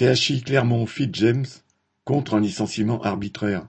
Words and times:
CHI 0.00 0.40
Clermont-Fitz-James 0.40 1.44
contre 2.06 2.32
un 2.32 2.40
licenciement 2.40 3.02
arbitraire. 3.02 3.68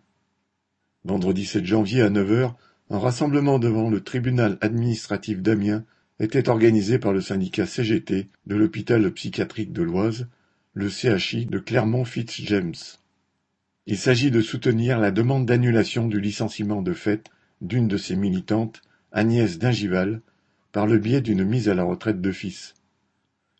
Vendredi 1.03 1.45
7 1.45 1.65
janvier 1.65 2.03
à 2.03 2.09
9 2.09 2.31
heures, 2.31 2.55
un 2.89 2.99
rassemblement 2.99 3.59
devant 3.59 3.89
le 3.89 3.99
tribunal 3.99 4.57
administratif 4.61 5.41
d'Amiens 5.41 5.83
était 6.21 6.47
organisé 6.47 6.99
par 6.99 7.11
le 7.11 7.19
syndicat 7.19 7.65
CGT 7.65 8.29
de 8.45 8.55
l'hôpital 8.55 9.11
psychiatrique 9.11 9.73
de 9.73 9.81
l'Oise, 9.81 10.29
le 10.73 10.87
CHI 10.87 11.47
de 11.47 11.59
Clermont-Fitz-James. 11.59 12.75
Il 13.85 13.97
s'agit 13.97 14.31
de 14.31 14.39
soutenir 14.39 14.99
la 14.99 15.11
demande 15.11 15.45
d'annulation 15.45 16.07
du 16.07 16.21
licenciement 16.21 16.81
de 16.81 16.93
fait 16.93 17.29
d'une 17.59 17.89
de 17.89 17.97
ses 17.97 18.15
militantes, 18.15 18.81
Agnès 19.11 19.59
Dingival, 19.59 20.21
par 20.71 20.87
le 20.87 20.97
biais 20.97 21.19
d'une 21.19 21.43
mise 21.43 21.67
à 21.67 21.75
la 21.75 21.83
retraite 21.83 22.21
de 22.21 22.31
fils. 22.31 22.73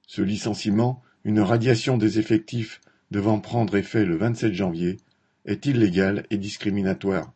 Ce 0.08 0.22
licenciement 0.22 1.04
une 1.24 1.40
radiation 1.40 1.98
des 1.98 2.20
effectifs 2.20 2.82
devant 3.12 3.40
prendre 3.40 3.76
effet 3.76 4.06
le 4.06 4.16
27 4.16 4.54
janvier 4.54 4.98
est 5.46 5.66
illégale 5.66 6.26
et 6.30 6.38
discriminatoire. 6.38 7.32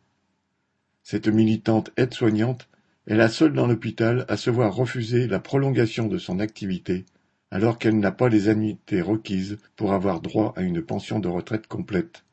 Cette 1.02 1.28
militante 1.28 1.92
aide-soignante 1.96 2.68
est 3.06 3.14
la 3.14 3.28
seule 3.28 3.52
dans 3.52 3.66
l'hôpital 3.66 4.24
à 4.28 4.36
se 4.36 4.50
voir 4.50 4.74
refuser 4.74 5.28
la 5.28 5.38
prolongation 5.38 6.08
de 6.08 6.18
son 6.18 6.40
activité 6.40 7.04
alors 7.50 7.78
qu'elle 7.78 7.98
n'a 8.00 8.10
pas 8.10 8.28
les 8.28 8.48
annuités 8.48 9.00
requises 9.00 9.58
pour 9.76 9.92
avoir 9.92 10.20
droit 10.20 10.52
à 10.56 10.62
une 10.62 10.82
pension 10.82 11.20
de 11.20 11.28
retraite 11.28 11.68
complète. 11.68 12.24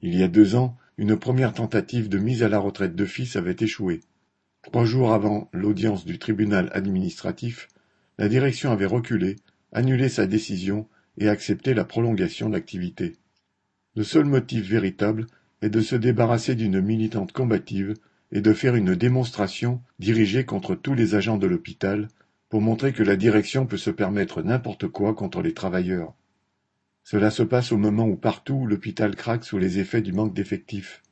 Il 0.00 0.16
y 0.16 0.24
a 0.24 0.28
deux 0.28 0.56
ans, 0.56 0.76
une 0.98 1.16
première 1.16 1.54
tentative 1.54 2.08
de 2.08 2.18
mise 2.18 2.42
à 2.42 2.48
la 2.48 2.58
retraite 2.58 2.96
de 2.96 3.06
fils 3.06 3.36
avait 3.36 3.56
échoué. 3.60 4.00
Trois 4.62 4.84
jours 4.84 5.12
avant 5.12 5.48
l'audience 5.52 6.04
du 6.04 6.18
tribunal 6.18 6.70
administratif, 6.72 7.68
la 8.18 8.28
direction 8.28 8.72
avait 8.72 8.86
reculé 8.86 9.36
annuler 9.72 10.08
sa 10.08 10.26
décision 10.26 10.88
et 11.18 11.28
accepter 11.28 11.74
la 11.74 11.84
prolongation 11.84 12.48
d'activité. 12.50 13.16
Le 13.96 14.04
seul 14.04 14.24
motif 14.24 14.66
véritable 14.68 15.26
est 15.60 15.70
de 15.70 15.80
se 15.80 15.96
débarrasser 15.96 16.54
d'une 16.54 16.80
militante 16.80 17.32
combative 17.32 17.94
et 18.32 18.40
de 18.40 18.52
faire 18.52 18.74
une 18.74 18.94
démonstration 18.94 19.82
dirigée 19.98 20.44
contre 20.44 20.74
tous 20.74 20.94
les 20.94 21.14
agents 21.14 21.38
de 21.38 21.46
l'hôpital 21.46 22.08
pour 22.48 22.60
montrer 22.60 22.92
que 22.92 23.02
la 23.02 23.16
direction 23.16 23.66
peut 23.66 23.76
se 23.76 23.90
permettre 23.90 24.42
n'importe 24.42 24.88
quoi 24.88 25.14
contre 25.14 25.42
les 25.42 25.54
travailleurs. 25.54 26.14
Cela 27.04 27.30
se 27.30 27.42
passe 27.42 27.72
au 27.72 27.78
moment 27.78 28.06
où 28.06 28.16
partout 28.16 28.66
l'hôpital 28.66 29.16
craque 29.16 29.44
sous 29.44 29.58
les 29.58 29.78
effets 29.78 30.02
du 30.02 30.12
manque 30.12 30.34
d'effectifs. 30.34 31.02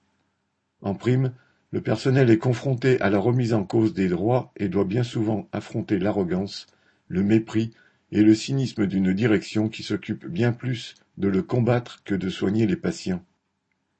En 0.82 0.94
prime, 0.94 1.32
le 1.72 1.80
personnel 1.80 2.30
est 2.30 2.38
confronté 2.38 3.00
à 3.00 3.10
la 3.10 3.18
remise 3.18 3.54
en 3.54 3.64
cause 3.64 3.94
des 3.94 4.08
droits 4.08 4.52
et 4.56 4.68
doit 4.68 4.84
bien 4.84 5.02
souvent 5.02 5.48
affronter 5.52 5.98
l'arrogance, 5.98 6.66
le 7.08 7.22
mépris 7.22 7.72
et 8.12 8.22
le 8.22 8.34
cynisme 8.34 8.86
d'une 8.86 9.12
direction 9.12 9.68
qui 9.68 9.82
s'occupe 9.82 10.26
bien 10.26 10.52
plus 10.52 10.94
de 11.18 11.28
le 11.28 11.42
combattre 11.42 12.02
que 12.04 12.14
de 12.14 12.28
soigner 12.28 12.66
les 12.66 12.76
patients. 12.76 13.24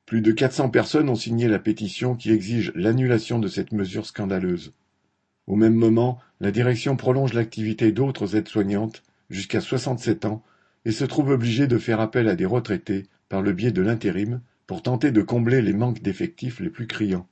Plus 0.07 0.23
de 0.23 0.33
400 0.33 0.71
personnes 0.71 1.09
ont 1.09 1.15
signé 1.15 1.47
la 1.47 1.61
pétition 1.61 2.17
qui 2.17 2.33
exige 2.33 2.73
l'annulation 2.75 3.39
de 3.39 3.49
cette 3.49 3.73
mesure 3.73 4.07
scandaleuse. 4.07 4.73
Au 5.47 5.55
même 5.57 5.75
moment, 5.75 6.19
la 6.41 6.51
direction 6.51 6.97
prolonge 6.97 7.33
l'activité 7.33 7.93
d'autres 7.93 8.37
aides-soignantes 8.37 9.03
jusqu'à 9.29 9.61
67 9.61 10.25
ans 10.25 10.43
et 10.85 10.93
se 10.93 11.05
trouve 11.05 11.31
obligée 11.31 11.67
de 11.67 11.79
faire 11.79 12.01
appel 12.01 12.29
à 12.29 12.37
des 12.37 12.47
retraités 12.47 13.07
par 13.29 13.43
le 13.43 13.53
biais 13.53 13.73
de 13.73 13.83
l'intérim 13.83 14.41
pour 14.67 14.83
tenter 14.83 15.13
de 15.13 15.23
combler 15.23 15.63
les 15.63 15.73
manques 15.73 16.03
d'effectifs 16.03 16.61
les 16.61 16.71
plus 16.71 16.87
criants. 16.87 17.29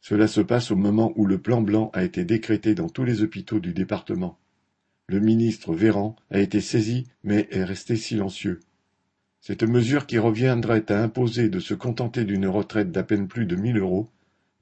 Cela 0.00 0.28
se 0.28 0.40
passe 0.40 0.70
au 0.70 0.76
moment 0.76 1.12
où 1.16 1.26
le 1.26 1.38
plan 1.38 1.60
blanc 1.60 1.90
a 1.92 2.04
été 2.04 2.24
décrété 2.24 2.74
dans 2.74 2.88
tous 2.88 3.04
les 3.04 3.22
hôpitaux 3.22 3.60
du 3.60 3.72
département. 3.72 4.38
Le 5.10 5.20
ministre 5.20 5.72
Véran 5.72 6.16
a 6.30 6.38
été 6.38 6.60
saisi 6.60 7.06
mais 7.24 7.48
est 7.50 7.64
resté 7.64 7.96
silencieux. 7.96 8.60
Cette 9.40 9.62
mesure 9.62 10.06
qui 10.06 10.18
reviendrait 10.18 10.92
à 10.92 11.02
imposer 11.02 11.48
de 11.48 11.60
se 11.60 11.72
contenter 11.72 12.24
d'une 12.24 12.46
retraite 12.46 12.92
d'à 12.92 13.02
peine 13.02 13.26
plus 13.26 13.46
de 13.46 13.56
mille 13.56 13.78
euros 13.78 14.10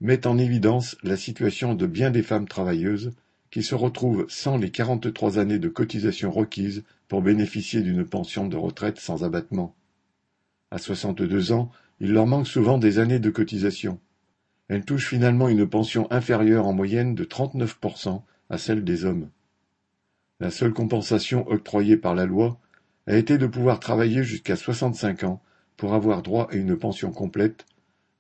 met 0.01 0.25
en 0.25 0.39
évidence 0.39 0.97
la 1.03 1.17
situation 1.17 1.75
de 1.75 1.87
bien 1.87 2.13
des 2.13 2.23
femmes 2.23 2.47
travailleuses 2.47 3.11
qui 3.51 3.65
se 3.65 3.75
retrouvent 3.75 4.27
sans 4.29 4.57
les 4.57 4.71
43 4.71 5.41
années 5.41 5.59
de 5.59 5.69
cotisation 5.69 6.31
requises 6.31 6.85
pour 7.09 7.23
bénéficier 7.23 7.81
d'une 7.81 8.05
pension 8.05 8.47
de 8.47 8.57
retraite 8.57 9.01
sans 9.01 9.25
abattement. 9.25 9.75
À 10.71 10.79
62 10.79 11.51
ans, 11.51 11.73
il 11.99 12.13
leur 12.13 12.27
manque 12.27 12.47
souvent 12.47 12.79
des 12.79 13.01
années 13.01 13.19
de 13.19 13.31
cotisation. 13.31 13.99
Elles 14.69 14.85
touchent 14.85 15.09
finalement 15.09 15.49
une 15.49 15.67
pension 15.67 16.07
inférieure 16.13 16.69
en 16.69 16.73
moyenne 16.73 17.17
de 17.17 17.25
39% 17.25 18.23
à 18.49 18.59
celle 18.59 18.85
des 18.85 19.05
hommes. 19.05 19.29
La 20.39 20.51
seule 20.51 20.73
compensation 20.73 21.49
octroyée 21.49 21.97
par 21.97 22.15
la 22.15 22.27
loi 22.27 22.59
a 23.07 23.17
été 23.17 23.39
de 23.39 23.47
pouvoir 23.47 23.81
travailler 23.81 24.23
jusqu'à 24.23 24.57
65 24.57 25.25
ans 25.25 25.43
pour 25.77 25.95
avoir 25.95 26.23
droit 26.23 26.49
à 26.51 26.57
une 26.57 26.77
pension 26.77 27.11
complète, 27.11 27.65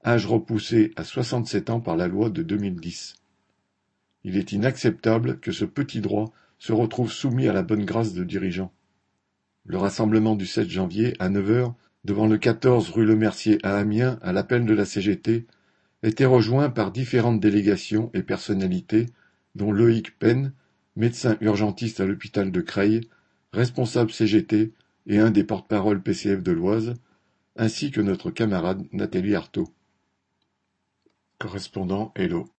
âge 0.05 0.27
repoussé 0.27 0.93
à 0.97 1.05
67 1.05 1.71
ans 1.71 1.81
par 1.81 1.97
la 1.97 2.09
loi 2.09 2.31
de 2.31 2.43
2010. 2.43 3.17
Il 4.25 4.37
est 4.37 4.53
inacceptable 4.53 5.39
que 5.41 5.53
ce 5.53 5.65
petit 5.65 6.01
droit 6.01 6.33
se 6.59 6.73
retrouve 6.73 7.13
soumis 7.13 7.49
à 7.49 7.53
la 7.53 7.63
bonne 7.63 7.85
grâce 7.85 8.15
de 8.15 8.25
dirigeants. 8.25 8.73
Le 9.67 9.77
rassemblement 9.77 10.37
du 10.37 10.47
7 10.47 10.71
janvier 10.71 11.15
à 11.19 11.29
9 11.29 11.51
heures 11.51 11.75
devant 12.05 12.27
le 12.27 12.39
14 12.39 12.91
rue 12.91 13.05
Le 13.05 13.17
Mercier 13.17 13.59
à 13.63 13.77
Amiens 13.77 14.19
à 14.23 14.33
l'appel 14.33 14.65
de 14.65 14.75
la 14.75 14.85
CGT 14.85 15.47
était 16.03 16.25
rejoint 16.25 16.71
par 16.71 16.93
différentes 16.93 17.41
délégations 17.41 18.11
et 18.15 18.23
personnalités 18.23 19.07
dont 19.55 19.73
Loïc 19.73 20.17
Penn, 20.19 20.53
médecin 20.97 21.37
urgentiste 21.41 22.01
à 22.01 22.07
l'hôpital 22.07 22.51
de 22.51 22.61
Creil, 22.61 23.03
responsable 23.53 24.11
CGT 24.11 24.73
et 25.07 25.19
un 25.19 25.31
des 25.31 25.45
porte-parole 25.45 26.03
PCF 26.03 26.43
de 26.43 26.53
l'Oise, 26.53 26.95
ainsi 27.57 27.91
que 27.91 28.01
notre 28.01 28.31
camarade 28.31 28.85
Nathalie 28.93 29.35
Artaud. 29.35 29.69
Correspondant 31.39 32.13
Hello. 32.17 32.49